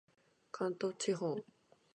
[0.51, 1.37] 関東地方